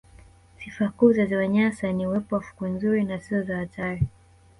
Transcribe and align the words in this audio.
Sifa 0.59 0.89
kuu 0.89 1.11
ya 1.17 1.25
ziwa 1.25 1.47
Nyasa 1.47 1.91
ni 1.91 2.07
uwepo 2.07 2.35
wa 2.35 2.41
fukwe 2.41 2.69
nzuri 2.69 3.03
na 3.03 3.17
zisizo 3.17 3.41
za 3.43 3.57
hatari 3.57 4.07